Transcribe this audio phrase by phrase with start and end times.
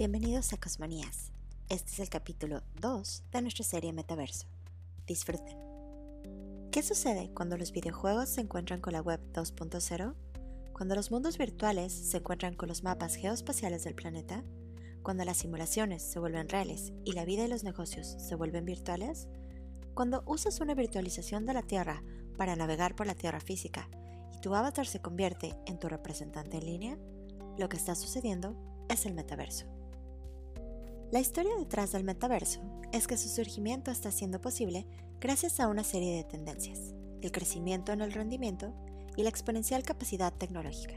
[0.00, 1.30] Bienvenidos a Cosmonías.
[1.68, 4.46] Este es el capítulo 2 de nuestra serie Metaverso.
[5.06, 5.58] Disfruten.
[6.72, 10.14] ¿Qué sucede cuando los videojuegos se encuentran con la web 2.0?
[10.72, 14.42] Cuando los mundos virtuales se encuentran con los mapas geoespaciales del planeta?
[15.02, 19.28] Cuando las simulaciones se vuelven reales y la vida y los negocios se vuelven virtuales?
[19.92, 22.02] Cuando usas una virtualización de la Tierra
[22.38, 23.90] para navegar por la Tierra física
[24.32, 26.98] y tu avatar se convierte en tu representante en línea,
[27.58, 28.56] lo que está sucediendo
[28.88, 29.79] es el metaverso.
[31.10, 32.60] La historia detrás del metaverso
[32.92, 34.86] es que su surgimiento está siendo posible
[35.18, 38.72] gracias a una serie de tendencias, el crecimiento en el rendimiento
[39.16, 40.94] y la exponencial capacidad tecnológica.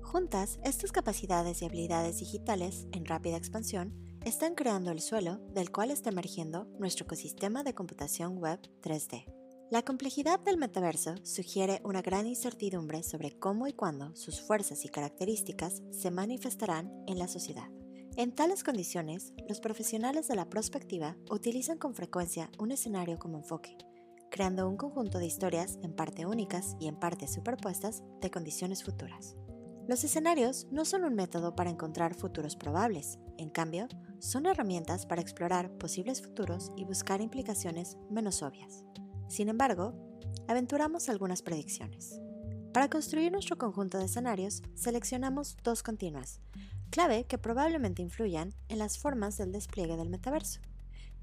[0.00, 5.90] Juntas, estas capacidades y habilidades digitales en rápida expansión están creando el suelo del cual
[5.90, 9.26] está emergiendo nuestro ecosistema de computación web 3D.
[9.70, 14.88] La complejidad del metaverso sugiere una gran incertidumbre sobre cómo y cuándo sus fuerzas y
[14.88, 17.68] características se manifestarán en la sociedad.
[18.20, 23.78] En tales condiciones, los profesionales de la prospectiva utilizan con frecuencia un escenario como enfoque,
[24.30, 29.36] creando un conjunto de historias en parte únicas y en parte superpuestas de condiciones futuras.
[29.88, 35.22] Los escenarios no son un método para encontrar futuros probables, en cambio, son herramientas para
[35.22, 38.84] explorar posibles futuros y buscar implicaciones menos obvias.
[39.28, 39.94] Sin embargo,
[40.46, 42.20] aventuramos algunas predicciones.
[42.74, 46.42] Para construir nuestro conjunto de escenarios, seleccionamos dos continuas,
[46.90, 50.60] clave que probablemente influyan en las formas del despliegue del metaverso.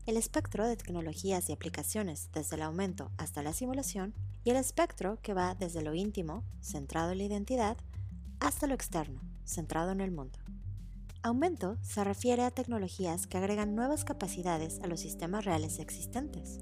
[0.05, 4.13] El espectro de tecnologías y aplicaciones desde el aumento hasta la simulación
[4.45, 7.77] y el espectro que va desde lo íntimo, centrado en la identidad,
[8.39, 10.39] hasta lo externo, centrado en el mundo.
[11.23, 16.59] Aumento se refiere a tecnologías que agregan nuevas capacidades a los sistemas reales existentes.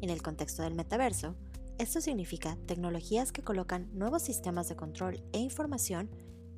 [0.00, 1.34] En el contexto del metaverso,
[1.78, 6.08] esto significa tecnologías que colocan nuevos sistemas de control e información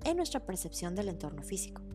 [0.04, 1.85] en nuestra percepción del entorno físico.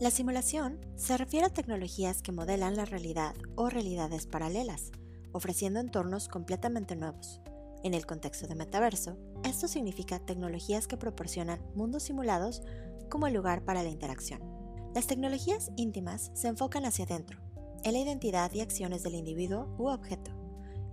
[0.00, 4.92] La simulación se refiere a tecnologías que modelan la realidad o realidades paralelas,
[5.32, 7.42] ofreciendo entornos completamente nuevos.
[7.84, 12.62] En el contexto de metaverso, esto significa tecnologías que proporcionan mundos simulados
[13.10, 14.40] como lugar para la interacción.
[14.94, 17.38] Las tecnologías íntimas se enfocan hacia adentro,
[17.84, 20.30] en la identidad y acciones del individuo u objeto.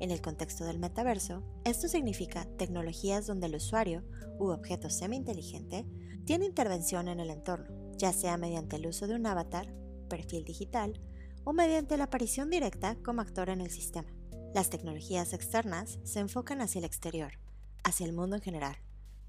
[0.02, 4.04] En el contexto del metaverso, esto significa tecnologías donde el usuario
[4.38, 5.86] u objeto semi-inteligente
[6.26, 9.74] tiene intervención en el entorno, ya sea mediante el uso de un avatar,
[10.10, 11.02] perfil digital,
[11.44, 14.10] o mediante la aparición directa como actor en el sistema.
[14.54, 17.34] Las tecnologías externas se enfocan hacia el exterior,
[17.84, 18.78] hacia el mundo en general.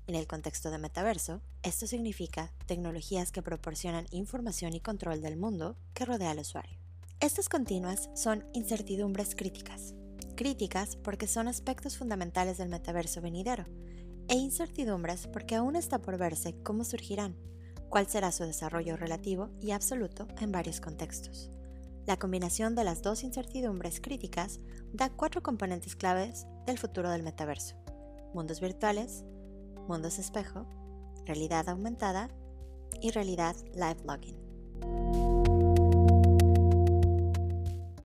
[0.06, 5.76] En el contexto de metaverso, esto significa tecnologías que proporcionan información y control del mundo
[5.92, 6.78] que rodea al usuario.
[7.20, 9.94] Estas continuas son incertidumbres críticas.
[10.34, 13.64] Críticas porque son aspectos fundamentales del metaverso venidero,
[14.28, 17.36] e incertidumbres porque aún está por verse cómo surgirán,
[17.88, 21.50] cuál será su desarrollo relativo y absoluto en varios contextos.
[22.06, 24.60] La combinación de las dos incertidumbres críticas
[24.92, 27.76] da cuatro componentes claves del futuro del metaverso.
[28.32, 29.24] Mundos virtuales,
[29.86, 30.66] mundos espejo,
[31.26, 32.30] realidad aumentada
[33.00, 35.27] y realidad live logging.